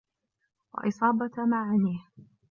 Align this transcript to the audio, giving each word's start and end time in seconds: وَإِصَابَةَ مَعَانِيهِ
وَإِصَابَةَ 0.73 1.45
مَعَانِيهِ 1.45 2.01